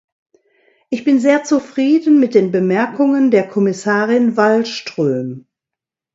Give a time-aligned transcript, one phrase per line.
[0.89, 5.45] Ich bin sehr zufrieden mit den Bemerkungen der Kommissarin Wallström.